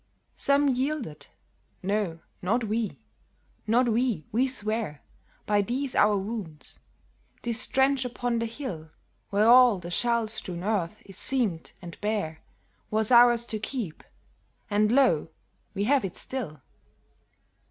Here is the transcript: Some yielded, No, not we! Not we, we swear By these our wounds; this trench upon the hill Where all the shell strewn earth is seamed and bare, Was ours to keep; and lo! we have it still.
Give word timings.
Some 0.35 0.69
yielded, 0.73 1.27
No, 1.83 2.21
not 2.41 2.63
we! 2.63 3.03
Not 3.67 3.87
we, 3.87 4.25
we 4.31 4.47
swear 4.47 5.03
By 5.45 5.61
these 5.61 5.93
our 5.93 6.17
wounds; 6.17 6.79
this 7.43 7.67
trench 7.67 8.03
upon 8.03 8.39
the 8.39 8.47
hill 8.47 8.89
Where 9.29 9.47
all 9.47 9.77
the 9.77 9.91
shell 9.91 10.25
strewn 10.27 10.63
earth 10.63 11.03
is 11.05 11.17
seamed 11.19 11.73
and 11.83 12.01
bare, 12.01 12.41
Was 12.89 13.11
ours 13.11 13.45
to 13.45 13.59
keep; 13.59 14.03
and 14.71 14.91
lo! 14.91 15.29
we 15.75 15.83
have 15.83 16.03
it 16.03 16.17
still. 16.17 16.61